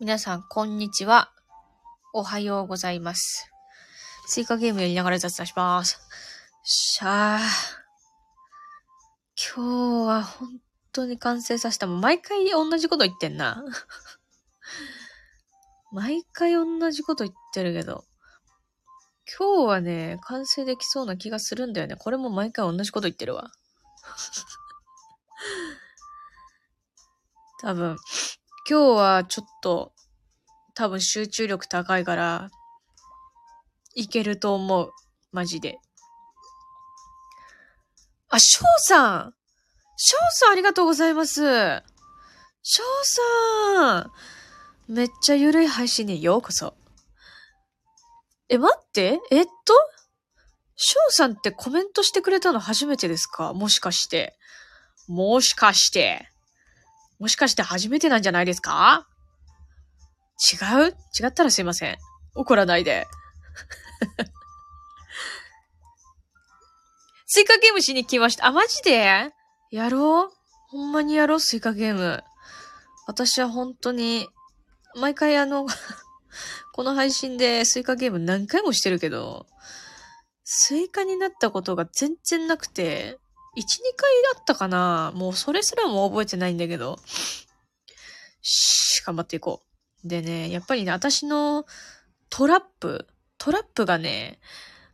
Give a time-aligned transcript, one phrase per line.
[0.00, 1.30] 皆さん、こんにちは。
[2.12, 3.48] おはようございます。
[4.26, 6.00] スイカゲームやりながら雑談します。
[6.64, 7.40] しゃー。
[9.56, 10.60] 今日は本
[10.90, 11.86] 当に完成させた。
[11.86, 13.64] もう毎回同じこと言ってんな。
[15.92, 18.04] 毎回同じこと言ってるけど。
[19.38, 21.94] 今日はね、完成できそうな気がするんだよね。
[21.94, 23.52] これも毎回同じこと言ってるわ。
[27.60, 27.96] 多分、
[28.68, 29.92] 今日はちょっと、
[30.74, 32.50] 多分集中力高いから、
[33.94, 34.90] いけると思う。
[35.32, 35.78] マジで。
[38.28, 39.34] あ、翔さん
[39.96, 41.42] 翔さんありがとうございます
[42.62, 44.00] 翔さ
[44.88, 46.74] んめっちゃゆるい配信にようこそ。
[48.48, 49.74] え、待ってえっと？
[50.76, 53.52] 翔さんってコメントしてくれたの初めてですか？
[53.52, 54.36] もしかして。
[55.06, 56.28] もしかして。
[57.18, 59.06] もしかして初めてなんじゃないですか？
[60.52, 60.56] 違
[60.88, 60.96] う？
[61.18, 61.96] 違ったらすいません。
[62.34, 63.06] 怒らないで。
[67.26, 68.46] スイカゲームしに来ました。
[68.46, 69.32] あ、マジで？
[69.70, 70.30] やろう？
[70.68, 71.40] ほんまにやろう？
[71.40, 72.22] スイカゲーム。
[73.06, 74.28] 私は本当に、
[74.96, 75.66] 毎回あの、
[76.72, 79.46] この配信でスイカゲーム何回もしてるけど、
[80.44, 83.18] スイカになったことが全然なくて、
[83.56, 83.62] 1、2
[83.96, 86.98] 回だったかなもうそれすらも覚えてないんだけど。
[88.42, 89.62] し、頑張っていこ
[90.04, 90.08] う。
[90.08, 91.64] でね、やっぱりね、私の
[92.28, 93.06] トラップ、
[93.38, 94.38] トラップがね、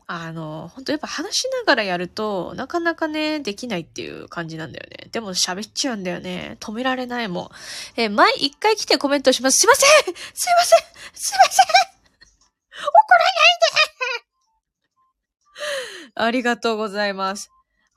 [0.07, 5.09] あの、本当やっぱ話しながらやると、なかなかね、できないっていう感じなんだよね。
[5.13, 6.57] でも喋っちゃうんだよね。
[6.61, 7.51] 止められないもん。
[7.97, 9.59] え前一回来てコメントします。
[9.59, 10.79] すいませんすいません
[11.15, 11.67] すいません
[12.87, 13.33] 怒らない
[16.13, 17.51] で ありがとうございます。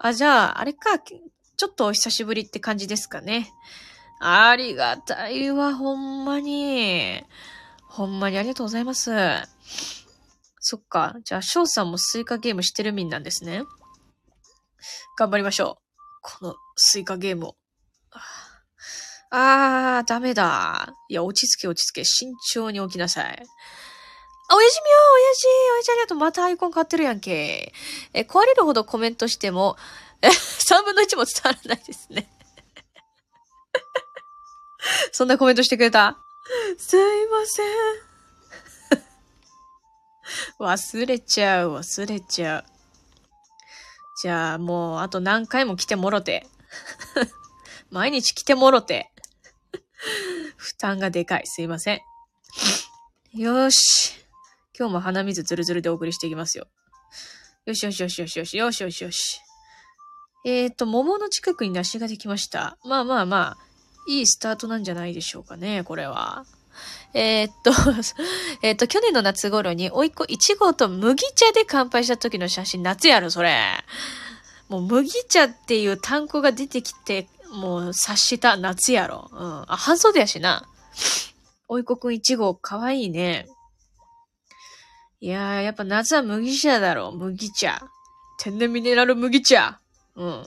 [0.05, 3.49] あ、じゃあ、あれか、ちょっとお久しぶりって感じですかね。
[4.19, 7.23] ありがたいわ、ほんまに。
[7.87, 9.11] ほんまにありがとうございます。
[10.59, 11.15] そっか。
[11.23, 13.63] じゃあ、翔さんもスイカゲームしてるみんなんですね。
[15.17, 15.83] 頑張りましょう。
[16.22, 17.55] このスイカゲームを。
[19.31, 20.94] あー、ダメだ。
[21.07, 22.03] いや、落ち着け落ち着け。
[22.03, 23.45] 慎重に起きなさい。
[24.49, 26.17] あ、親父みよ親父親父ありがとう。
[26.17, 27.73] またアイコン変わってるやんけ。
[28.13, 29.77] え、壊れるほどコメントしても、
[30.21, 32.29] え、3分の1も伝わらないですね。
[35.11, 36.17] そんなコメントしてくれた？
[36.77, 38.13] すいません。
[40.59, 42.65] 忘れちゃう、忘れちゃう。
[44.21, 46.47] じゃあ、もう、あと何回も来てもろて。
[47.91, 49.11] 毎日来てもろて。
[50.57, 51.43] 負担がでかい。
[51.45, 52.01] すいません。
[53.33, 54.22] よし。
[54.78, 56.67] 今日も鼻水ズルズルでお送りしていきますよ。
[57.66, 59.39] よしよしよしよしよしよしよしよし。
[60.45, 62.78] えーと、桃の近くに梨ができました。
[62.84, 63.57] まあまあまあ、
[64.07, 66.45] いいスタートなんじゃないでしょうかね、これは。
[67.13, 67.72] えーっと、
[68.61, 73.85] えーっと、去年の夏頃に、おいっ子1号と麦茶で乾杯した時の写真、夏やろ、それ。
[74.67, 79.29] もう麦茶っていう単語が出てきて、もう察した夏やろ。
[79.31, 79.61] うん。
[79.67, 80.67] あ、半袖やしな。
[81.69, 83.47] おいっ子くん1号、かわいいね。
[85.23, 87.81] いやー、やっぱ夏は麦茶だろ、麦茶。
[88.38, 89.79] 天然ミネラル麦茶。
[90.17, 90.45] うん。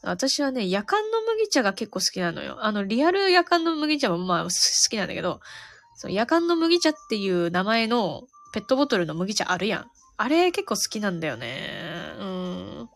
[0.00, 2.64] 私はね、夜間の麦茶が結構好きなのよ。
[2.64, 4.50] あの、リアル夜間の麦茶もまあ好
[4.88, 5.40] きなんだけど、
[5.96, 9.86] その夜間の麦茶っていう名前のペットボトルの麦茶あるやん。
[10.18, 12.14] あれ結構好きなんだよね。
[12.20, 12.88] うん。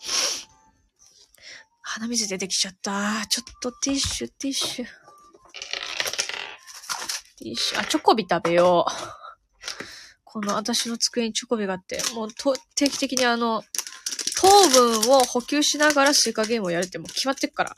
[1.82, 3.26] 鼻水出てきちゃった。
[3.26, 4.86] ちょっとティッシュ、ティッシュ。
[7.40, 7.80] ティッシュ。
[7.80, 9.27] あ、チョコビ食べよう。
[10.30, 13.64] この私の机にチョコビがあって、もうと定期的にあの、
[14.36, 17.74] 糖分を補給しながらスイカゲームをやるってもう決まってっから。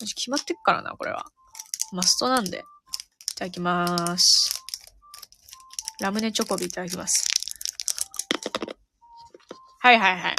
[0.00, 1.26] 決まってっからな、これは。
[1.92, 2.58] マストなんで。
[2.58, 2.62] い
[3.36, 4.62] ただきまーす。
[6.00, 7.28] ラムネチョコビいただきます。
[9.80, 10.36] はいはいはい。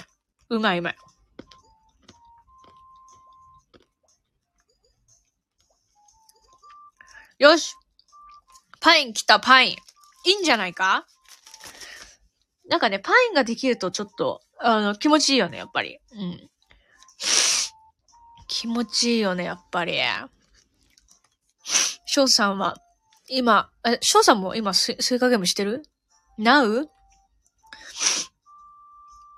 [0.50, 0.96] うまいうまい。
[7.38, 7.76] よし
[8.80, 9.76] パイン来た、パイン。
[10.26, 11.06] いいんじゃないか？
[12.70, 16.00] なんかね、パインができるとちょっと、あの、気持ちいいよね、やっぱり。
[16.12, 16.50] うん。
[18.48, 20.00] 気持ちいいよね、やっぱり。
[22.06, 22.78] 翔さんは、
[23.30, 25.84] 今、え、翔さんも今ス、イカゲームしてる
[26.40, 26.88] ?Now?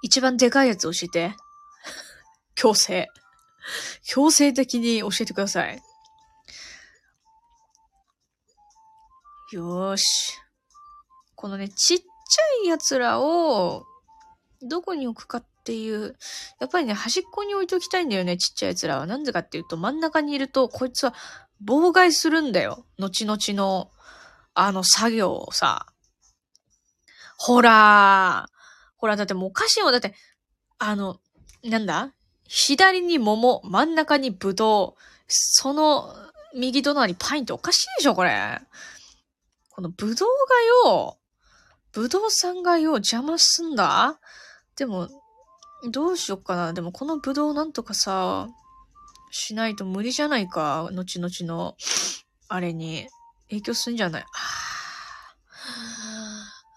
[0.01, 1.35] 一番でかいやつ教えて。
[2.55, 3.09] 強制。
[4.03, 5.81] 強制的に教えてください。
[9.51, 10.37] よーし。
[11.35, 11.99] このね、ちっ
[12.29, 13.85] ちゃいやつらを、
[14.61, 16.15] どこに置くかっていう、
[16.59, 19.05] やっぱりね、端っこに置いておきたいんだよね、ちっちゃいやつらは。
[19.05, 21.13] なんでかっていうと、真ん中にいると、こいつは
[21.65, 22.85] 妨害するんだよ。
[22.97, 23.91] 後々の、
[24.53, 25.87] あの作業をさ。
[27.37, 28.49] ほら
[28.97, 29.91] ほら、だってもうおかしいもん。
[29.93, 30.13] だって、
[30.77, 31.19] あの、
[31.63, 32.13] なんだ？
[32.45, 36.13] 左に桃、真ん中にぶどう、その
[36.53, 38.59] 右隣パインっておかしいでしょ、これ。
[39.69, 40.29] このぶどう
[40.83, 41.17] がよ、
[41.93, 44.19] ぶどうさんがよ、邪魔すんだ？
[44.75, 45.09] でも、
[45.91, 46.73] どうしよっかな？
[46.73, 48.47] でもこのぶどうなんとかさ、
[49.31, 50.89] しないと無理じゃないか？
[50.91, 51.75] 後々の、
[52.47, 53.07] あれに。
[53.49, 54.25] 影響すんじゃない？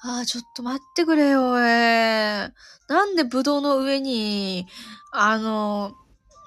[0.04, 2.50] ああ、ちょっと待ってくれよ、え
[2.88, 4.66] なんでぶどうの上に、
[5.12, 5.92] あの、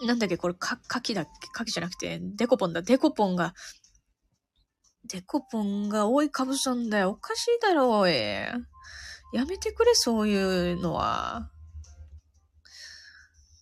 [0.05, 1.47] なんだっけ、これ、か、かきだっけ？
[1.49, 2.81] かきじゃなくて、デコポンだ。
[2.81, 3.53] デコポンが、
[5.07, 7.11] デコポンが覆いかぶさんだよ。
[7.11, 8.13] おかしいだろ、おい。
[8.13, 11.51] やめてくれ、そういうのは。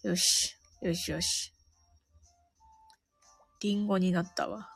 [0.03, 0.55] よし。
[0.81, 1.53] よしよし。
[3.61, 4.69] リンゴになったわ。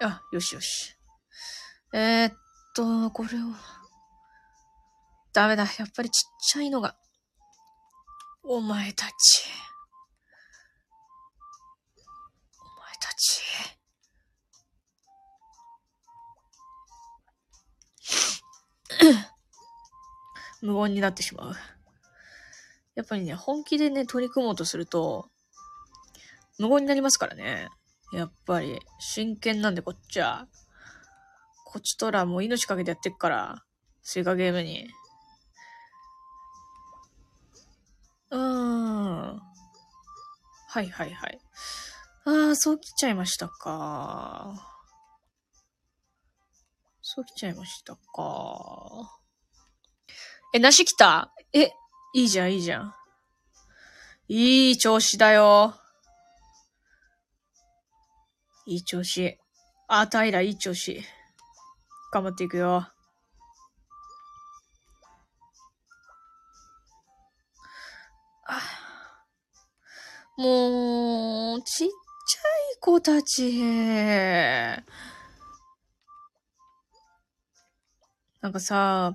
[0.00, 0.96] あ、よしよし。
[1.92, 2.34] えー、っ
[2.74, 3.46] と、これを。
[5.32, 5.64] ダメだ。
[5.78, 6.96] やっぱりちっちゃいのが。
[8.44, 9.48] お前たち。
[20.64, 21.54] 無言になってしまう。
[22.94, 25.28] やっぱりね、本気でね、取り組もうとすると、
[26.58, 27.68] 無言になりますからね。
[28.14, 30.48] やっぱり、真剣なんでこっちは。
[31.66, 33.64] こっちとらもう命かけてやってっから、
[34.02, 34.88] スイカゲームに。
[38.30, 39.42] うーん。
[40.68, 41.38] はいはいはい。
[42.24, 44.54] ああ、そう来ちゃいましたか。
[47.02, 49.23] そう来ちゃいましたか。
[50.56, 51.32] え、梨来た？
[51.52, 51.72] え、
[52.14, 52.94] いいじゃん、いいじゃん。
[54.28, 55.74] いい調子だよ。
[58.64, 59.36] いい調子。
[59.88, 61.04] あ、平、いい調子。
[62.12, 62.86] 頑張っていくよ。
[70.36, 71.94] もう、ちっちゃ
[72.76, 73.60] い子たち。
[78.40, 79.14] なんかさ、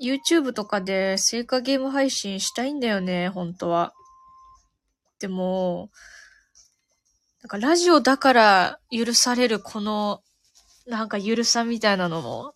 [0.00, 3.94] YouTube とかで成果ゲーム配信したいんだよね、本当は。
[5.18, 5.90] でも、
[7.42, 10.22] なんかラジオだから許されるこの
[10.86, 12.52] なんか許さみたいなのも、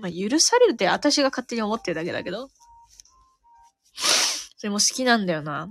[0.00, 2.48] まあ、許されるって私が勝手に思ってるだけだけど。
[4.58, 5.68] それも好きなんだよな。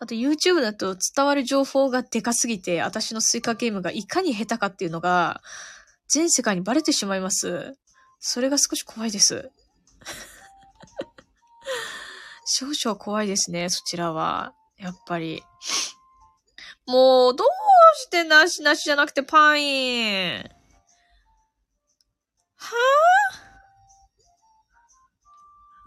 [0.00, 5.40] あと YouTube だと伝わる情報がでかすぎて、私のスイカゲームがいかに下手かっていうのが、
[6.08, 7.74] 全世界にバレてしまいます。
[8.20, 9.50] それが少し怖いです。
[12.46, 14.54] 少々怖いですね、そちらは。
[14.78, 15.42] やっぱり。
[16.86, 17.48] もう、どう
[17.96, 20.50] してなしなしじゃなくてパイン
[22.56, 22.70] は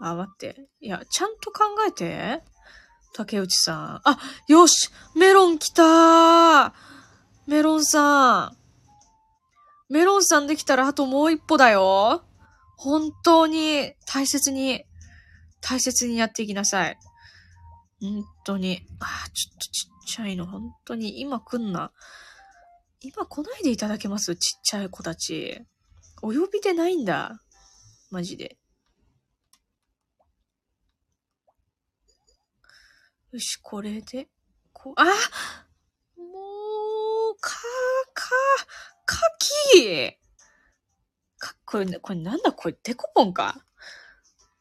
[0.00, 0.04] ぁ？
[0.04, 0.68] あ、待って。
[0.80, 2.42] いや、ちゃんと考えて。
[3.14, 4.00] 竹内さん。
[4.04, 4.18] あ、
[4.48, 6.74] よしメロン来た
[7.46, 8.56] メロンさん。
[9.92, 12.24] メロンさんできたらあともう一歩だよ。
[12.78, 14.86] 本当に大切に、
[15.60, 16.98] 大切にやっていきなさい。
[18.00, 18.86] 本当に。
[19.00, 21.92] あ、あちょっとちっちゃいの、本当に今来んな。
[23.02, 24.34] 今来ないでいただけます？
[24.34, 25.60] ちっちゃい子たち。
[26.22, 27.42] お呼びでないんだ。
[28.10, 28.56] マジで。
[33.32, 34.30] よし、これで、
[34.72, 35.12] こ、あもう、
[37.38, 37.50] か、
[38.14, 38.30] か、
[39.12, 40.16] かき
[41.38, 43.64] か、これ、これなんだこれ、デコポンか？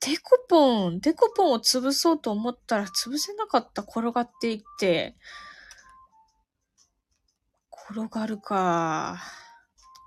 [0.02, 3.84] デコポン、デコポンを潰そうと思ったら潰せなかった。
[3.84, 5.16] 転がっていって。
[7.90, 9.22] 転がるか。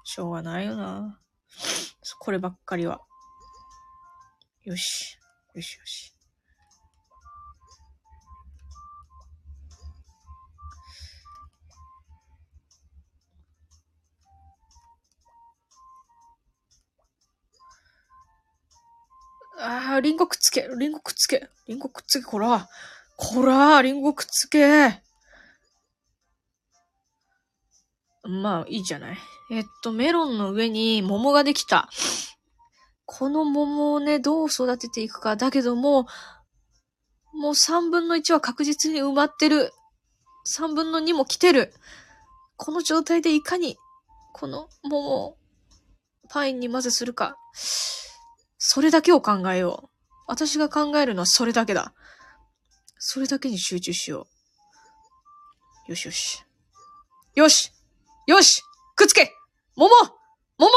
[0.05, 1.21] しょうがないよな。
[2.19, 3.01] こればっかりは。
[4.65, 5.19] よし。
[5.55, 6.14] よしよし。
[19.65, 22.69] ああ、リンゴくっつけ、リンゴくっつけ、リンゴくっつけ、こら。
[23.17, 25.01] こら、リンゴくっつけ。
[28.25, 29.19] まあ、いいじゃない。
[29.51, 31.89] えっと、メロンの上に桃ができた。
[33.07, 35.37] この桃をね、どう育てていくか。
[35.37, 36.07] だけども、
[37.33, 39.73] もう三分の一は確実に埋まってる。
[40.45, 41.73] 三分の二も来てる。
[42.57, 43.79] この状態でいかに、
[44.35, 45.37] この桃を
[46.29, 47.37] パインに混ぜするか。
[48.67, 49.89] それだけを考えよう。
[50.27, 51.93] 私が考えるのはそれだけだ。
[52.99, 54.27] それだけに集中しよ
[55.87, 55.91] う。
[55.91, 56.43] よしよし。
[57.35, 57.73] よし
[58.27, 58.63] よし
[58.97, 59.35] くっつけ
[59.77, 59.91] 桃
[60.57, 60.71] 桃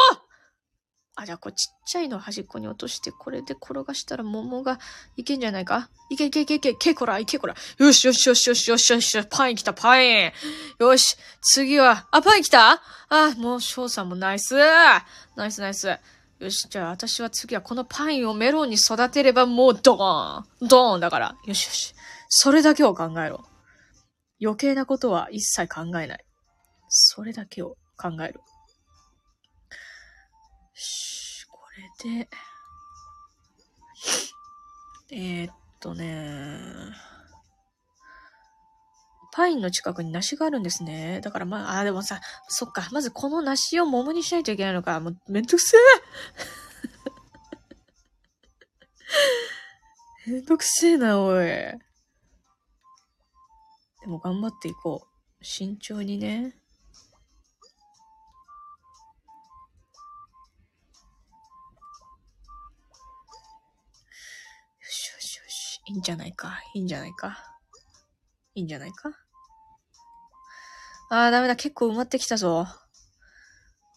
[1.16, 4.80] あ、じゃあこれちっちゃいの端っこに落として、これで転がしたら桃が
[5.16, 5.90] いけんじゃないか？
[6.10, 7.56] いけいけいけいけ、けこら、いけこら。
[7.78, 10.32] よしよしよしよしよしよし、パイン来た、パイン。
[10.78, 12.82] よし、次は、あ、パイン来た？
[13.08, 14.56] あ、もう翔さんもナイス
[15.38, 15.98] ナイスナイス。
[16.40, 21.36] よし、じゃあ私は次はこのパインをメロンに育てればもうドーンドーンだから。
[21.46, 21.96] よしよし。
[22.30, 23.44] それだけを考えろ。
[24.40, 26.26] 余計なことは一切考えない。
[26.90, 28.40] それだけを考える。
[30.76, 31.60] し、こ
[32.06, 32.30] れで、
[35.12, 36.60] えー、っとね、
[39.38, 41.22] パインの近くに梨があるんですね。
[41.22, 42.90] だからまあ、あ、でもさ、そっか。
[42.92, 45.00] まずこの梨を桃にしないといけないのか。
[45.00, 45.78] もうめんどくせ
[50.26, 51.46] え めんどくせえな、おい。
[51.46, 51.80] で
[54.08, 55.46] も頑張っていこう。
[55.46, 56.42] 慎重にね。
[56.42, 56.50] よ
[64.90, 66.60] しよしよしいいんじゃないか。
[66.74, 67.38] いいんじゃないか。
[68.56, 69.27] いいんじゃないか。
[71.10, 71.56] あー、ダメだ。
[71.56, 72.68] 結構埋まってきたぞ。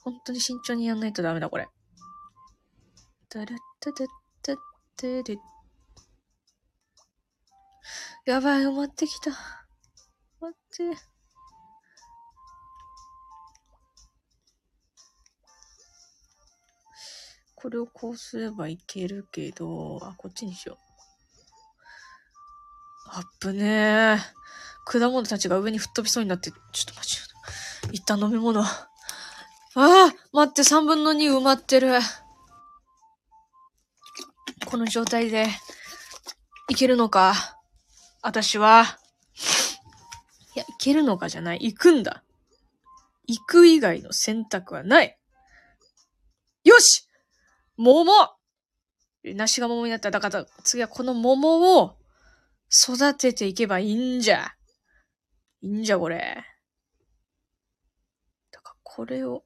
[0.02, 1.69] 本当に慎重にやんないとダメだ、これ。
[3.29, 4.07] タルッタタッ
[4.43, 4.57] タッ
[4.97, 5.38] タル
[8.26, 9.31] やばい、埋まってきた。
[10.40, 11.11] 待って。
[17.57, 20.79] これをこうすればいけるけど、あ、こっちにしよう。
[23.12, 24.19] あっぶねー。
[24.92, 27.20] 果物たちが上に吹っ飛びそうになって、ちょっと待ち。
[27.92, 28.61] 一旦飲み物。
[28.62, 28.66] あ
[29.75, 31.92] あ待って、三分の二埋まってる。
[34.66, 35.47] この状態で、
[36.68, 37.35] いけるのか？
[38.20, 38.99] 私は。
[40.56, 41.59] いや、いけるのかじゃない。
[41.62, 42.25] 行くんだ。
[43.28, 45.16] 行く以外の選択はない。
[46.64, 47.06] よし
[47.76, 48.04] 桃
[49.23, 50.18] 梨が桃になったら。
[50.18, 51.97] だから、次はこの桃を、
[52.73, 54.52] 育てていけばいいんじゃ。
[55.62, 56.45] いいんじゃ、これ。
[58.50, 59.45] だから、これを、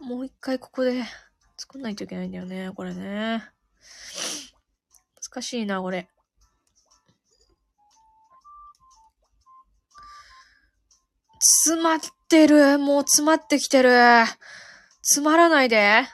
[0.00, 1.04] もう一回ここで
[1.56, 3.42] 作んないといけないんだよね、これね。
[5.32, 6.08] 難しいな、これ。
[11.38, 12.78] 詰まってる。
[12.78, 13.90] もう詰まってきてる。
[15.02, 16.04] 詰まらないで。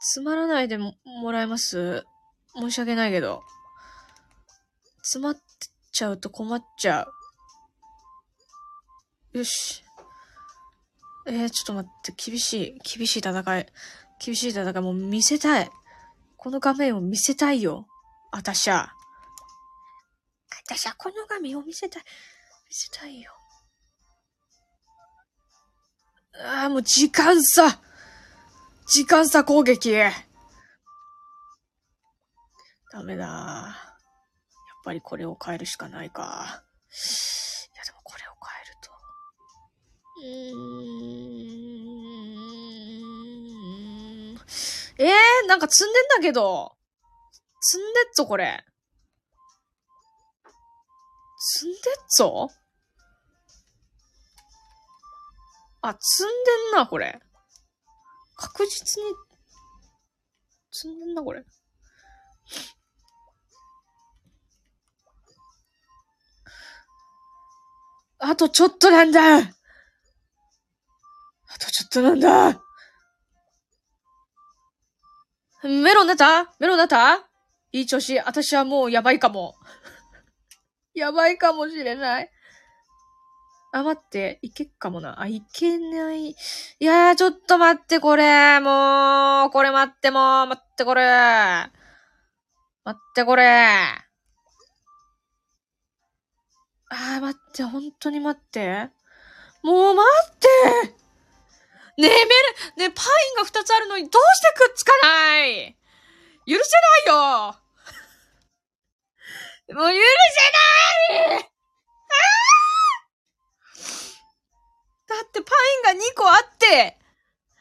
[0.00, 0.94] 詰まらないでも
[1.32, 2.04] らえます？
[2.54, 3.42] 申し訳ないけど。
[5.02, 5.36] 詰まっ
[5.92, 7.12] ちゃうと困っちゃう。
[9.34, 9.82] よし。
[11.26, 12.78] えー、ちょっと待って、厳しい。
[12.96, 13.66] 厳しい戦い。
[14.24, 14.72] 厳しい戦い。
[14.80, 15.70] もう見せたい。
[16.36, 17.88] この画面を見せたいよ。
[18.30, 18.76] あたしゃ。
[18.76, 18.92] あ
[20.68, 22.02] たしゃ、この画面を見せたい。
[22.68, 23.32] 見せたいよ。
[26.40, 27.80] ああ、もう時間差
[28.86, 29.90] 時間差攻撃
[32.92, 33.24] ダメだ。
[33.24, 33.74] やっ
[34.84, 36.62] ぱりこれを変えるしかないか。
[40.24, 40.58] えると。
[40.58, 40.64] うー
[44.32, 44.40] ん。
[44.98, 46.76] えー、なんか積んでんだけど。
[47.60, 48.64] 積んでっぞ、これ。
[51.38, 51.82] 積んでっ
[52.16, 52.50] ぞ？
[55.82, 57.20] あ、積んでんな、これ。
[58.36, 59.14] 確実に、
[60.72, 61.44] 積んでんな、これ。
[68.18, 69.54] あとちょっとなんだ
[71.54, 72.60] あとちょっとなんだ
[75.62, 76.52] メロン出た？
[76.58, 77.26] メロン出た？
[77.72, 78.18] いい調子。
[78.20, 79.54] 私はもうやばいかも。
[80.94, 82.30] やばいかもしれない。
[83.72, 84.38] あ、待って。
[84.42, 85.20] いけっかもな。
[85.20, 86.28] あ、いけない。
[86.28, 86.34] い
[86.78, 88.60] やー、ちょっと待って、これ。
[88.60, 91.02] もう、これ待って、もう、待って、これ。
[92.84, 93.44] 待って、これ。
[93.46, 94.04] あ
[96.90, 98.90] あ、待って、本当に待って。
[99.62, 101.03] もう待って
[101.96, 102.26] ねえ、メル、
[102.76, 105.76] ねえ、パインが二つあるのにどうしてくっつかない？
[106.46, 107.56] 許せないよ！
[109.74, 109.98] もう許せ
[111.30, 111.50] ない！
[115.06, 115.52] だってパ
[115.90, 116.98] インが2個あって、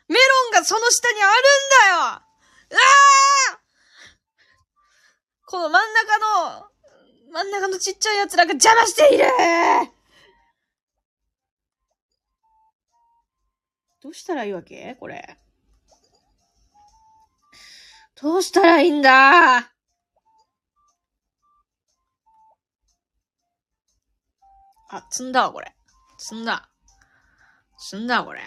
[0.08, 1.98] メロンがその下にあるんだよ！
[2.02, 2.24] あ
[5.46, 6.66] この真ん中の
[7.32, 9.26] 真ん中のちっちゃい奴らが邪魔している！
[14.04, 14.98] どうしたらいいわけ？
[15.00, 15.38] これ。
[18.22, 19.72] どうしたらいいんだ？
[24.90, 25.74] あ、積んだわ、これ。
[26.18, 26.70] 積んだ。
[27.78, 28.42] 積んだこれ。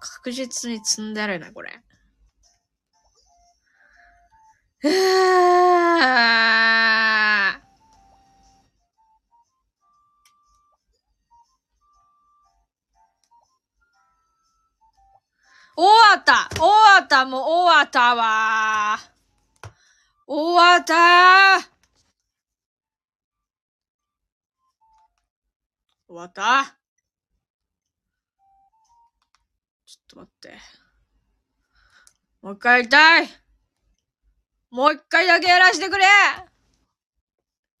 [0.00, 1.80] 確実に積んでるな、これ。
[4.82, 4.92] うー
[15.78, 16.48] 終わった。
[16.56, 17.24] 終わった。
[17.24, 18.98] もう終わったわ
[20.26, 21.60] 終わった
[26.08, 26.74] 終わった。
[29.86, 30.58] ちょっと待って。
[32.42, 33.28] もう一回やりたい。
[34.70, 36.04] もう一回だけやらしてくれ。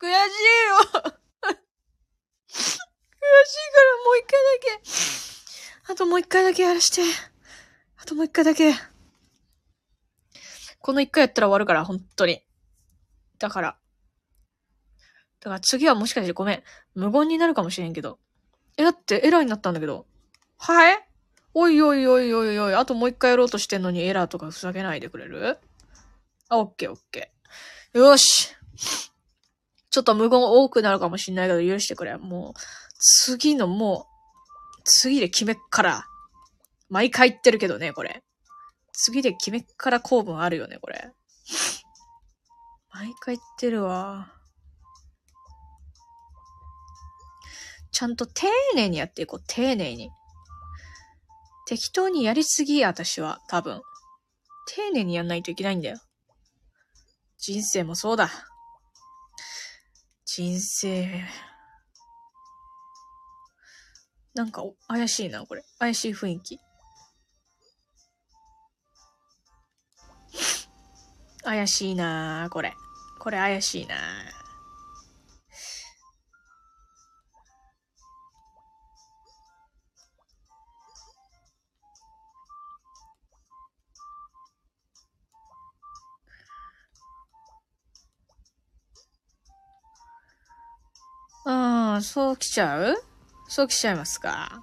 [0.00, 0.14] 悔しいよ。
[0.86, 1.50] 悔しいから
[4.04, 4.82] もう一回だ
[5.88, 5.92] け。
[5.92, 7.02] あともう一回だけやらして。
[8.08, 8.74] ともう一回だけ。
[10.80, 12.40] この一回やったら終わるから、本当に。
[13.38, 13.76] だから。
[15.40, 16.62] だから次はもしかしてごめん。
[16.94, 18.18] 無言になるかもしれんけど。
[18.78, 20.06] え、だってエラーになったんだけど。
[20.56, 20.98] はい？
[21.52, 22.74] おいおいおいおいおい。
[22.74, 25.58] あともう一回やろうとしてんのにエラーとかふざけないでくれる？
[26.48, 27.98] あ、オッケーオッケー。
[27.98, 28.54] よし。
[29.90, 32.16] ちょっと無言多くなるかもしんないけど許してくれ。
[32.16, 32.60] もう、
[32.98, 34.06] 次のも
[34.78, 36.06] う、次で決めっから。
[36.88, 38.22] 毎回言ってるけどね、これ。
[38.92, 41.12] 次で決めっから公文あるよね、これ。
[42.90, 44.32] 毎回言ってるわ。
[47.92, 50.10] ちゃんと丁寧にやっていこう、丁寧に。
[51.66, 53.82] 適当にやりすぎ、私は、多分。
[54.66, 55.98] 丁寧にやんないといけないんだよ。
[57.38, 58.30] 人生もそうだ。
[60.24, 61.24] 人生。
[64.34, 65.64] なんか怪しいな、これ。
[65.78, 66.60] 怪しい雰囲気。
[71.48, 72.74] 怪しいなこれ。
[73.18, 73.94] これ怪しいな
[91.46, 92.94] ああ、そう来ちゃう？
[93.48, 94.62] そう来ちゃいますか？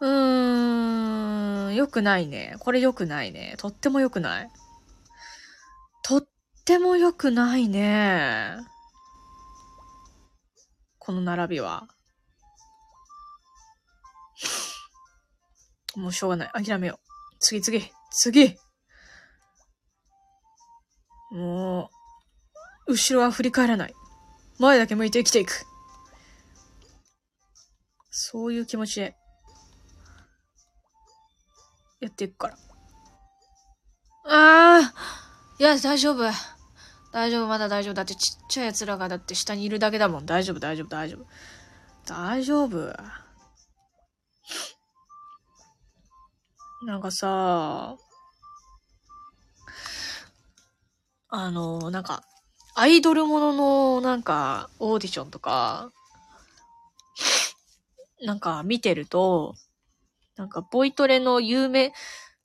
[0.00, 2.56] うーん、良くないね。
[2.60, 3.54] これ良くないね。
[3.58, 4.50] とっても良くない。
[6.02, 6.28] とっ
[6.64, 8.56] ても良くないね。
[10.98, 11.88] この並びは。
[15.96, 16.64] もうしょうがない。
[16.64, 17.36] 諦めよう。
[17.40, 18.56] 次次次
[21.30, 21.90] も
[22.86, 23.94] う、後ろは振り返らない。
[24.58, 25.66] 前だけ向いて生きていく。
[28.10, 29.16] そういう気持ちで、
[32.00, 32.54] やっていくから。
[34.30, 34.94] ああ
[35.58, 36.22] いや、大丈夫。
[37.12, 37.94] 大丈夫、まだ大丈夫。
[37.94, 40.26] だってちっちゃい奴らがだって下にいるだけだもん。
[40.26, 41.26] 大丈夫、大丈夫、大丈夫。
[42.06, 42.96] 大丈夫？
[46.86, 47.96] なんかさ、
[51.28, 52.22] あの、なんか、
[52.76, 55.90] アイドルものの、なんか、オーディションとか、
[58.22, 59.56] なんか見てると、
[60.38, 61.88] なんか、ボイトレの有名、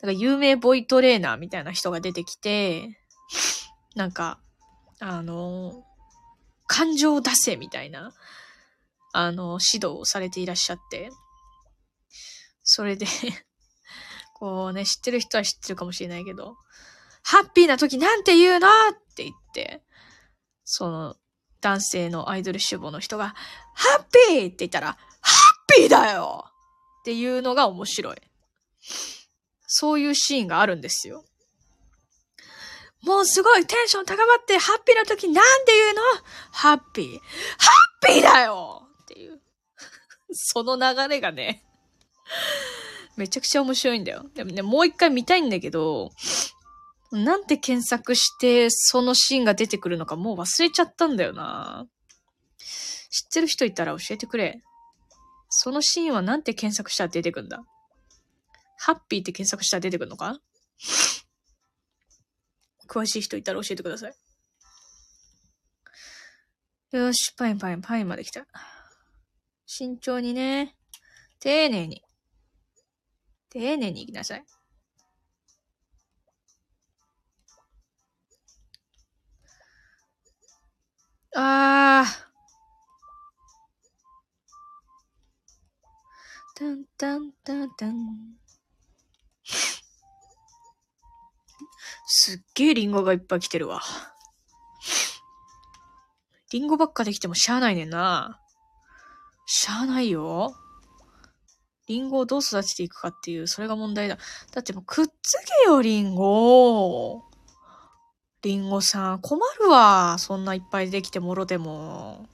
[0.01, 2.97] なんか有名ボイトレーナーみたいな人が出てきて、
[3.95, 4.39] なんか、
[4.99, 5.85] あの、
[6.65, 8.11] 感情を出せみたいな、
[9.13, 11.11] あの、指導をされていらっしゃって、
[12.63, 13.05] それで
[14.33, 16.57] こうね、知ってる人は知ってるかもしれないけど、
[17.21, 19.83] ハッピーな時なんて言うのって言って、
[20.63, 21.15] その
[21.61, 23.35] 男性のアイドル志望の人が、
[23.75, 26.52] ハッピーって言ったら、ハッピーだよ
[27.03, 28.15] っていうのが面白い。
[29.67, 31.25] そういうシーンがあるんですよ。
[33.01, 36.01] もうすごいテンション高まってハッピーな時なんて言うの？
[36.51, 37.19] ハッピー。
[37.57, 37.71] ハ
[38.05, 39.41] ッピーだよっていう。
[40.31, 41.65] その流れがね、
[43.17, 44.23] めちゃくちゃ面白いんだよ。
[44.33, 46.11] でもね、もう一回見たいんだけど、
[47.11, 51.85] なんて検索してそのシーンが出てくるのかもう忘れちゃったんだよな。
[52.57, 54.63] 知ってる人いたら教えてくれ。
[55.55, 57.63] そのシーンはなんて検索したら出てくんだ？
[58.79, 60.39] ハッピーって検索したら出てくるのか？
[62.89, 64.15] 詳しい人いたら教えてください。
[66.97, 68.47] よし、パインパインパインまで来た。
[69.65, 70.75] 慎重にね。
[71.39, 72.03] 丁寧に。
[73.49, 74.45] 丁寧に行きなさい。
[81.35, 81.62] あー。
[86.55, 87.93] タンタンタンタン。
[92.05, 93.81] すっげえリンゴがいっぱい来てるわ。
[96.51, 98.39] リンゴばっかできてもしゃあないねんな。
[99.47, 100.53] しゃあないよ。
[101.87, 104.19] リンゴをどう育てていくかっていう、それが問題だ。
[104.51, 107.23] だってもうくっつけよ、リンゴ。
[108.43, 110.17] リンゴさん、困るわ。
[110.19, 112.27] そんないっぱいできてもろても。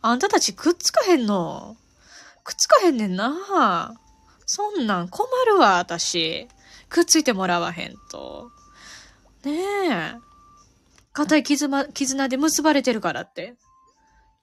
[0.00, 1.76] あんたたちくっつかへんの。
[2.44, 3.94] くっつかへんねんな。
[4.46, 6.48] そんなん困るわ、私。
[6.88, 8.50] くっついてもらわへんと。
[9.44, 10.14] ねえ。
[11.12, 13.56] 硬い絆、絆で結ばれてるからって。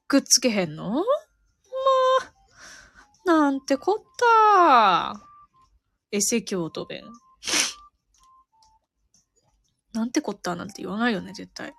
[0.07, 0.93] くっつけへんの？
[3.25, 5.21] まあ、なんてこった
[6.11, 7.03] エセ京都弁。
[9.93, 11.73] なんてこったなんて言わないよね、絶対。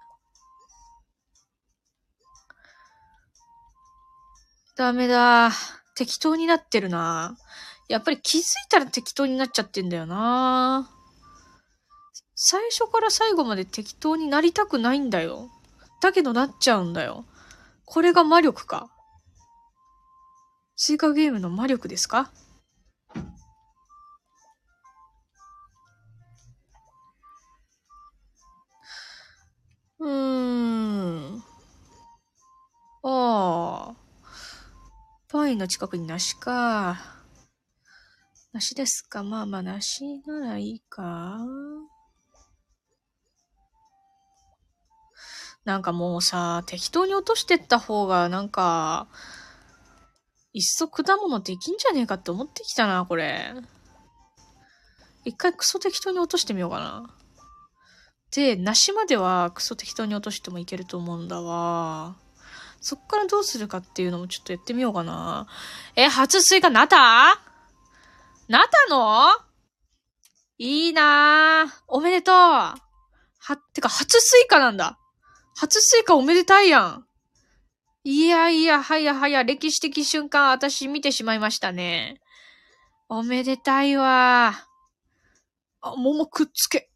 [4.76, 5.50] ダメだ。
[6.00, 7.36] 適当になってるな。
[7.86, 10.88] やっぱり気づいたら適当になっちゃってんだよな。
[12.34, 15.50] 最初から最後まで適当になりたくないんだよ。
[16.00, 17.26] だけどなっちゃうんだよ。
[17.84, 18.88] これが魔力か。
[20.74, 22.30] 追加ゲームの魔力ですか？
[29.98, 31.44] うーん。
[33.02, 33.99] ああ。
[35.32, 36.98] パインの近くに梨か。
[38.52, 39.22] 梨ですか？
[39.22, 41.38] まあまあ、梨ならいいか。
[45.64, 49.06] なんかもうさ、適当に落としてった方が、なんか、
[50.52, 53.54] いっそ果物できんじゃねえかって思ってきたな、これ。
[55.24, 57.14] 一回クソ適当に落としてみようかな。
[58.32, 62.16] で、梨まではクソ適当に落としてもいけると思うんだわ。
[62.80, 65.46] そっからどうするかっていうのもちょっとやってみようかな。
[65.96, 67.40] え、初スイカなた
[68.48, 69.28] なたの？
[70.58, 71.82] いいなぁ。
[71.86, 72.34] おめでとう。
[72.34, 72.76] は、
[73.72, 74.98] てか、初スイカなんだ。
[75.56, 77.06] 初スイカおめでたいやん。
[78.02, 82.20] いやいや、はやはや、歴史的瞬間、私見てしまいましたね。
[83.08, 84.54] おめでたいわ。
[85.82, 86.90] あ、桃くっつけ。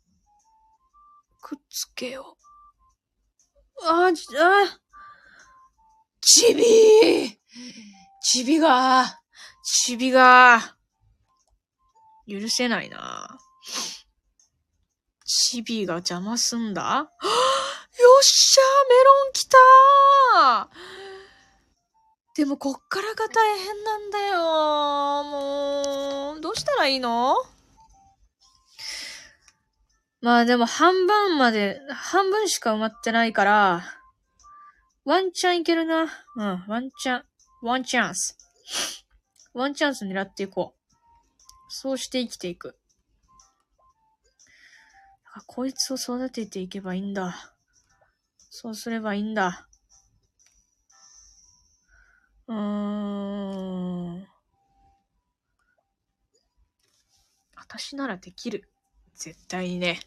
[1.42, 2.36] くっつけよ。
[3.82, 4.78] あ、じあ、
[6.26, 7.36] ちびー
[8.22, 9.20] ちびが、
[9.62, 10.58] ちびが、
[12.26, 13.38] 許せないな。
[15.26, 20.70] チビが邪魔すんだ よっしゃメロン来た
[22.36, 24.40] でもこっからが大変なんだよ。
[25.24, 27.36] もう、どうしたらいいの？
[30.22, 33.84] まあでも半分まで、半分しか埋まってないから、
[35.04, 36.04] ワンチャンいけるな。
[36.36, 37.24] うん、ワンチャン、
[37.60, 38.38] ワンチャンス。
[39.52, 40.94] ワンチャンス狙っていこう。
[41.68, 42.78] そうして生きていく。
[45.46, 47.54] こいつを育てていけばいいんだ。
[48.48, 49.68] そうすればいいんだ。
[52.46, 54.26] うーん。
[57.56, 58.70] 私ならできる。
[59.14, 60.00] 絶対にね。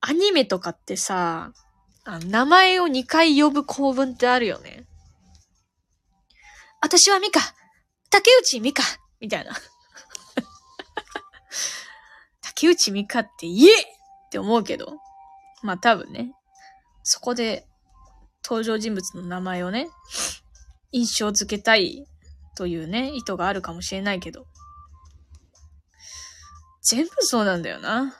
[0.00, 1.52] アニメとかってさ、
[2.04, 4.84] あ名前を2回呼ぶ構文ってあるよね。
[6.80, 7.40] 私はミカ
[8.10, 8.82] 竹内ミカ
[9.20, 9.52] みたいな。
[12.42, 13.84] 竹内ミカって言えっ
[14.30, 14.98] て思うけど。
[15.62, 16.34] まあ多分ね。
[17.04, 17.66] そこで
[18.44, 19.88] 登場人物の名前をね、
[20.90, 22.04] 印象づけたい
[22.56, 24.46] というね、意図があるかもしれないけど。
[26.82, 28.16] 全部そうなんだよな。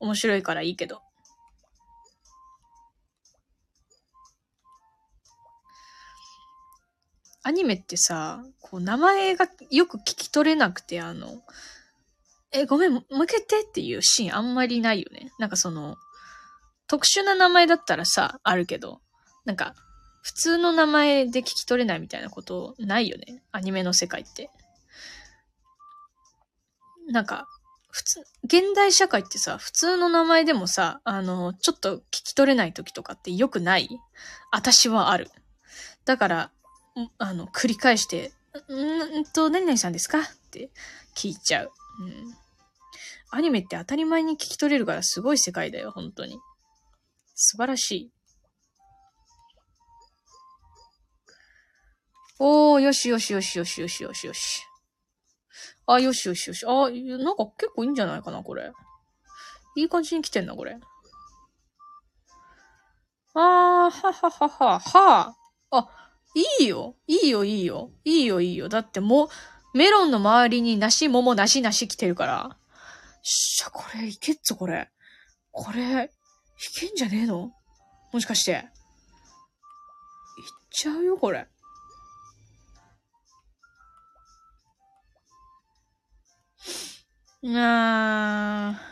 [0.00, 1.02] 面白いからいいけど。
[7.42, 11.42] アニメってさ、こう名前がよく聞き取れなくて、あの、
[12.52, 15.32] え、ごめん、負けてっていうシーンあんまりないよね。
[15.38, 15.96] なんかその、
[16.86, 19.00] 特殊な名前だったらさ、あるけど、
[19.44, 19.74] なんか、
[20.22, 23.42] 普通の名前で聞き取れないみたいなことないよね。
[23.50, 24.50] アニメの世界って。
[27.08, 27.48] なんか、
[27.90, 33.88] 普通、現代社会ってさ、普通の名前でもさ、あの、ちょっと聞き取れない時とかって良くない？
[34.50, 35.30] 私はある。
[36.04, 36.50] だから、
[37.18, 38.32] あの、繰り返して、
[38.68, 40.20] んんと、何々さんですか？
[40.20, 40.70] って
[41.16, 41.72] 聞いちゃう。
[42.00, 42.34] うん。
[43.30, 46.38] アニメって当たり前に聞き取れるからすごい世界だよ、本当に。
[47.34, 48.12] 素晴らしい。
[52.38, 54.62] おー、よしよしよしよしよしよしよし。
[55.86, 56.66] あ、よしよしよし。
[56.66, 58.70] あ、なんか結構いいんじゃないかな、これ。
[59.76, 60.78] いい感じに来てんな、これ。
[63.34, 65.36] あー、はははは、はあ。
[65.70, 66.01] あ、
[66.34, 66.96] いいよ。
[67.06, 67.90] いいよ、いいよ。
[68.04, 68.68] いいよ、いいよ。
[68.68, 69.28] だってもう、
[69.74, 72.56] メロンの周りに梨、桃、梨、梨来てるから。
[73.22, 74.90] しゃ、これ、いけっぞ、これ。
[75.50, 76.08] これ、い
[76.78, 77.52] けんじゃねえの？
[78.12, 78.52] もしかして。
[78.52, 78.62] いっ
[80.70, 81.46] ちゃうよ、これ。
[87.42, 88.91] なあ。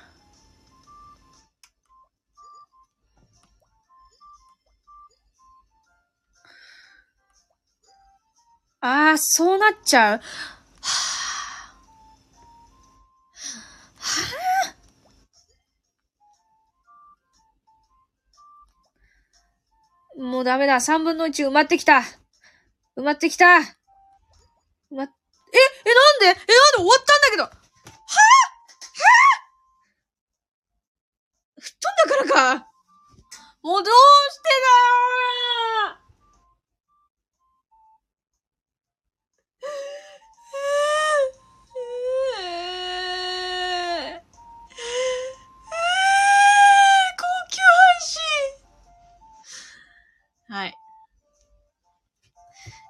[8.82, 10.18] ああ、そうなっちゃう。
[10.18, 10.22] はあ。
[13.98, 14.14] は
[20.16, 20.22] あ。
[20.22, 20.80] もうダメだ。
[20.80, 22.02] 三分の一埋まってきた。
[22.96, 23.46] 埋まってきた。
[23.46, 23.50] 埋
[24.90, 25.10] まっ、
[25.52, 26.26] え、え、なんで？
[26.26, 26.40] え、なんで？
[26.76, 27.42] 終わったんだけど。
[27.42, 27.56] はあは
[31.56, 32.66] あ吹っ飛んだからか。
[33.62, 33.94] もうどう
[34.32, 34.48] して
[35.88, 35.99] だよ
[50.50, 50.74] はい。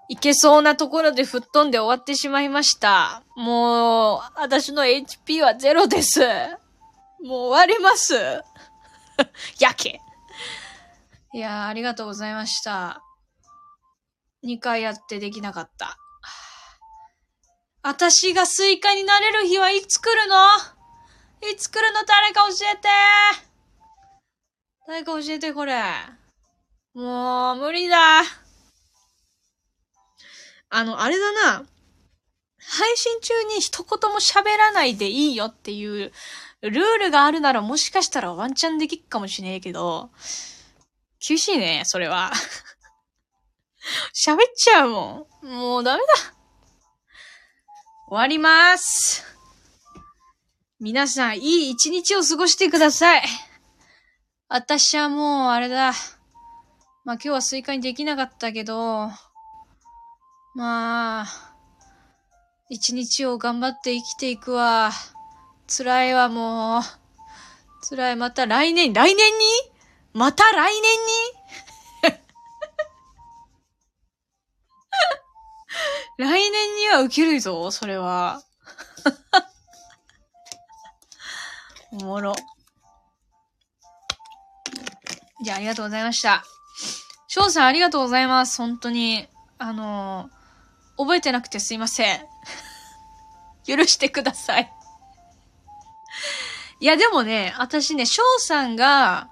[0.08, 3.22] いけそうなところで吹っ飛んで終わってしまいました。
[3.36, 6.20] もう、私の HP はゼロです。
[6.20, 8.14] もう終わります。
[9.60, 10.00] やけ。
[11.34, 13.02] いやー、ありがとうございました。
[14.42, 15.98] 2回やってできなかった。
[17.82, 20.36] 私がスイカになれる日はいつ来るの？
[21.50, 22.04] いつ来るの？
[22.06, 22.88] 誰か教えて
[24.86, 25.80] 誰か教えてこれ。
[26.92, 28.22] もう、無理だ。
[30.68, 31.64] あの、あれだな。
[32.58, 36.12] 配信中に一言も喋らないでいいよっていう
[36.60, 40.10] ルールがあるならもしかしたらワンチャンできっかもしれんけど、
[41.26, 42.32] 厳しいね、それは。
[44.14, 45.46] 喋っちゃうもん。
[45.46, 46.39] もうダメだ。
[48.10, 49.24] 終わります。
[50.80, 53.22] 皆さん、いい一日を過ごしてください。
[54.48, 55.92] 私はもう、あれだ。
[57.04, 59.10] まあ今日はスイカにできなかったけど、
[60.56, 61.26] まあ、
[62.68, 64.90] 一日を頑張って生きていくわ。
[65.68, 66.82] 辛いわ、もう。
[67.88, 68.16] 辛い。
[68.16, 69.44] また来年、来年に？
[70.14, 72.20] また来年に？
[76.20, 78.42] 来年には受けるぞ、それは。
[81.92, 82.34] おもろ。
[85.42, 86.44] じゃあ、ありがとうございました。
[87.28, 88.58] 翔さん、ありがとうございます。
[88.58, 89.28] 本当に。
[89.58, 90.40] あのー
[91.00, 92.28] 覚えてなくてすいません。
[93.66, 94.70] 許してください。
[96.80, 99.30] いや、でもね、私ね、翔さんが、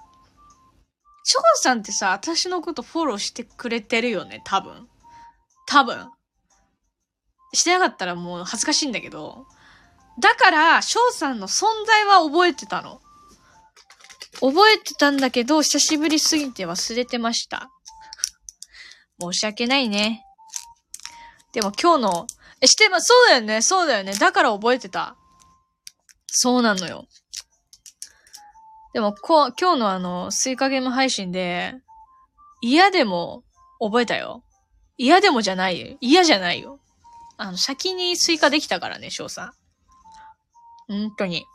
[1.23, 4.89] 翔さんってさ、私のことフォローしてくれてるよね、多分。
[5.67, 6.11] 多分。
[7.53, 9.45] してなかったらもう恥ずかしいんだけど。
[10.19, 13.01] だから、翔さんの存在は覚えてたの。
[14.41, 17.69] 覚えてたんだけど、久しぶりすぎて忘れてました。
[19.21, 20.23] 申し訳ないね。
[21.53, 22.27] でも今日の、
[22.61, 24.13] え、してま、そうだよね、そうだよね。
[24.13, 25.15] だから覚えてた。
[26.27, 27.05] そうなのよ。
[28.93, 31.75] でも、こ、今日のあの、スイカゲーム配信で、
[32.61, 33.43] 嫌でも
[33.79, 34.43] 覚えたよ。
[34.97, 35.97] 嫌でもじゃないよ。
[36.01, 36.79] 嫌じゃないよ。
[37.41, 39.53] あの、先にスイカできたからね、翔さん。
[40.89, 41.45] 本当に。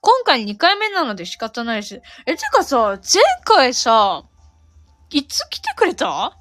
[0.00, 2.00] 今回2回目なので仕方ないし。
[2.26, 4.24] え、てかさ、前回さ、
[5.10, 6.36] いつ来てくれた？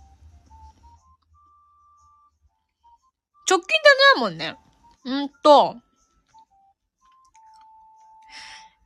[3.47, 4.57] 直近じゃないもんね。
[5.05, 5.75] うんと、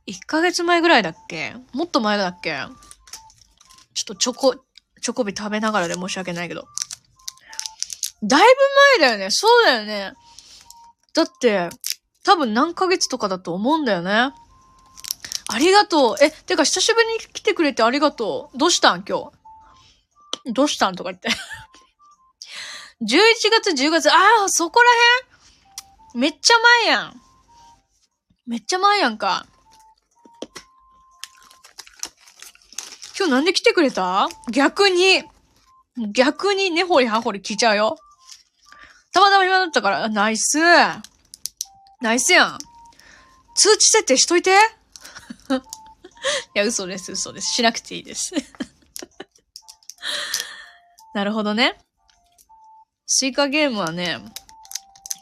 [0.06, 1.54] 1ヶ月前ぐらいだっけ？
[1.72, 2.50] もっと前だっけ？
[3.94, 4.56] ちょっとチョコ、
[5.00, 6.66] チョコビ食べながらで申し訳ないけど。
[8.22, 8.46] だいぶ
[9.00, 9.30] 前だよね。
[9.30, 10.12] そうだよね。
[11.14, 11.70] だって、
[12.22, 14.32] 多分何ヶ月とかだと思うんだよね。
[15.52, 16.16] ありがとう。
[16.22, 18.58] え、てか久しぶりに来てくれてありがとう。
[18.58, 19.04] どうしたん？
[19.08, 19.30] 今
[20.44, 20.52] 日。
[20.52, 20.96] どうしたん？
[20.96, 21.28] とか言って。
[23.02, 23.18] 11
[23.50, 24.88] 月、10月、ああ、そこら
[26.12, 26.20] 辺？
[26.20, 26.54] めっちゃ
[26.84, 27.20] 前やん。
[28.46, 29.46] めっちゃ前やんか。
[33.18, 34.28] 今日なんで来てくれた？
[34.52, 35.24] 逆に、
[36.12, 37.96] 逆に根掘り葉掘り聞いちゃうよ。
[39.12, 40.58] たまたま暇だったから、ナイス。
[42.00, 42.58] ナイスやん。
[43.54, 44.50] 通知設定しといて。
[44.50, 44.54] い
[46.54, 47.52] や、嘘です、嘘です。
[47.52, 48.32] しなくていいです。
[51.14, 51.78] なるほどね。
[53.06, 54.18] スイカゲームはね、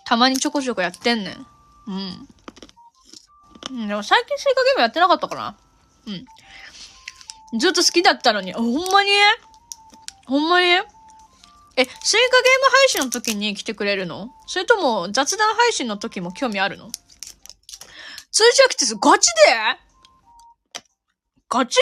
[0.05, 1.37] たまにちょこちょこやってんね。
[1.91, 2.29] ん。
[3.71, 5.57] うん、でも最近スイカゲームやってなかったかな
[6.07, 7.59] うん。
[7.59, 9.11] ずっと好きだったのに、ほんまに？
[10.27, 10.81] ほんまに？
[11.81, 14.31] え、スイカゲーム配信の時に来てくれるの？
[14.49, 16.91] それとも雑談配信の時も興味あるの？
[18.33, 20.83] 通知が来てす、ガチで？
[21.49, 21.79] ガチ？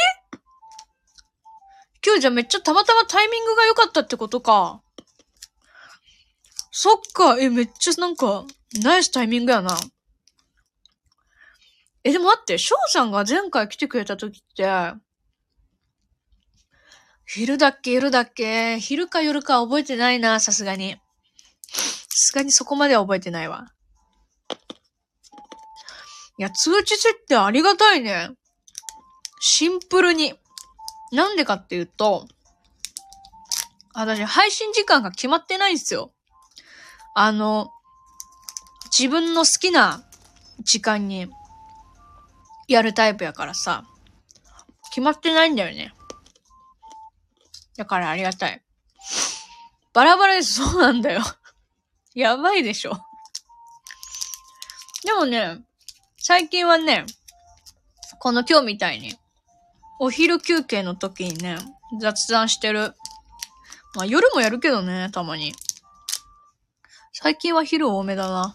[2.04, 4.82] 今日じゃめっちゃたまたまタイミングが良かったってことか。
[6.70, 8.44] そっか、え、めっちゃなんか、
[8.82, 9.78] ナイスタイミングやな。
[12.04, 14.64] え、でも待って、翔さんが前回来てくれた時って、
[17.26, 17.92] 昼だっけ？
[17.92, 18.78] 夜だっけ？
[18.78, 20.92] 昼か夜か覚えてないな、さすがに。
[20.92, 20.98] さ
[22.08, 23.66] すがにそこまでは覚えてないわ。
[26.38, 28.30] いや、通知設定ありがたいね。
[29.40, 30.34] シンプルに。
[31.12, 32.26] なんでかっていうと、
[33.94, 36.12] 私、配信時間が決まってないんですよ。
[37.14, 37.70] あの、
[38.96, 40.04] 自分の好きな
[40.60, 41.28] 時間に
[42.68, 43.84] やるタイプやからさ、
[44.90, 45.92] 決まってないんだよね。
[47.76, 48.62] だからありがたい。
[49.92, 51.22] バラバラですそうなんだよ。
[52.14, 52.98] やばいでしょ。
[55.04, 55.62] でもね、
[56.18, 57.06] 最近はね、
[58.18, 59.18] この今日みたいに、
[59.98, 61.58] お昼休憩の時にね、
[62.00, 62.94] 雑談してる。
[63.94, 65.54] まあ夜もやるけどね、たまに。
[67.12, 68.54] 最近は昼多めだな。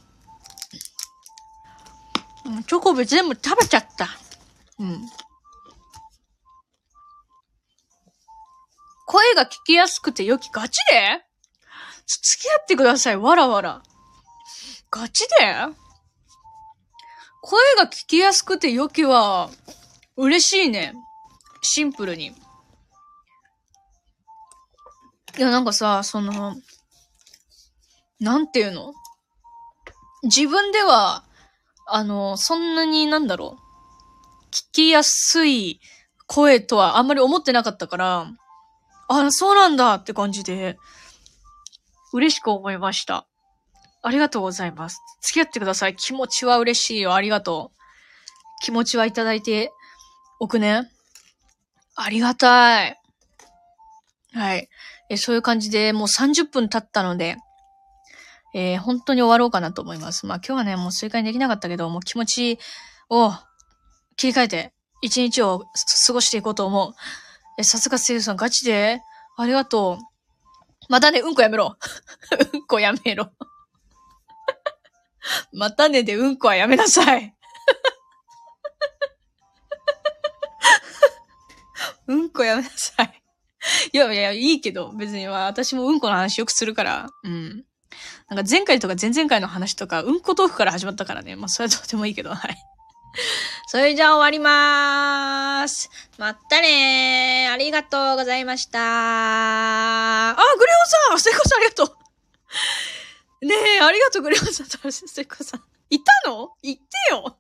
[2.68, 4.10] チョコビ全部食べちゃった。
[4.80, 5.10] うん。
[9.32, 11.24] 声が聞きやすくて良きガチで？
[12.06, 13.82] 付き合ってください、わらわら。
[14.90, 15.36] ガチで？
[17.42, 19.50] 声が聞きやすくて良きは、
[20.18, 20.94] 嬉しいね。
[21.62, 22.28] シンプルに。
[25.38, 26.56] いや、なんかさ、その、
[28.20, 28.94] なんていうの？
[30.24, 31.24] 自分では、
[31.88, 33.62] あの、そんなになんだろう。
[34.52, 35.80] 聞きやすい
[36.28, 38.28] 声とはあんまり思ってなかったから、
[39.12, 40.78] あ、そうなんだって感じで、
[42.14, 43.28] 嬉しく思いました。
[44.02, 45.02] ありがとうございます。
[45.22, 45.96] 付き合ってください。
[45.96, 47.14] 気持ちは嬉しいよ。
[47.14, 47.78] ありがとう。
[48.64, 49.72] 気持ちはいただいて
[50.40, 50.90] おくね。
[51.96, 52.98] ありがたい。
[54.34, 54.70] はい。
[55.10, 57.38] えそういう感じで、もう30分経ったので、
[58.54, 60.26] えー、本当に終わろうかなと思います。
[60.26, 62.60] まあ今日はね、もう正解できなかったけど、もう気持ち
[63.10, 63.34] を
[64.16, 65.66] 切り替えて、一日を
[66.08, 66.94] 過ごしていこうと思う。
[67.58, 69.02] え、さすがセイさん、ガチで？
[69.38, 70.04] ありがとう。
[70.90, 71.78] またね、うんこやめろ。
[72.54, 73.32] うんこやめろ。
[75.54, 77.34] またねでうんこはやめなさい。
[82.08, 83.22] うんこやめなさい。
[83.94, 87.64] いやいや、いいけど、別には私もうんこの話よくするから、うん。
[88.30, 91.36] なんか前回とか前々回の話とか、うんこ豆腐から始まったからね。
[91.36, 92.58] まあ、それはとてもいいけど、はい。
[93.68, 95.90] それじゃあ終わりまーす。
[96.18, 97.54] まったねー。
[97.54, 103.46] ありがとうございましたーあ、グレオンさんセイコさんありがとう。
[103.46, 105.64] ねえ、ありがとう、グレオンさんとセコさん。
[105.90, 106.50] いたの？
[106.62, 107.38] 言ってよ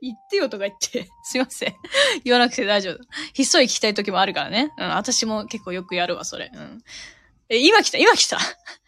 [0.00, 1.08] 言ってよとか言って。
[1.24, 1.76] すいません。
[2.24, 2.98] 言わなくて大丈夫。
[3.34, 4.72] ひっそり聞きたい時もあるからね。
[4.78, 6.50] うん、私も結構よくやるわ、それ。
[6.52, 6.82] うん。
[7.48, 7.98] え、今来た？
[7.98, 8.38] 今来た？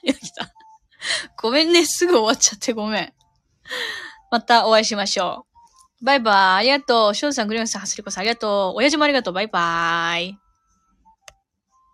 [0.02, 0.50] 今来た。
[1.36, 3.12] ごめんね、すぐ終わっちゃってごめん。
[4.30, 5.47] またお会いしましょう。
[6.02, 6.34] バイバイ。
[6.34, 7.14] ありがとう。
[7.14, 8.78] 翔さん、グリオンさん、ハスリコさん、ありがとう。
[8.78, 9.34] 親父もありがとう。
[9.34, 10.47] バイバイ。